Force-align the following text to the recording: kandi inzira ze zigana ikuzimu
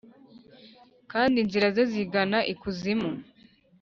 kandi 1.11 1.35
inzira 1.43 1.67
ze 1.75 1.83
zigana 1.91 2.39
ikuzimu 2.53 3.09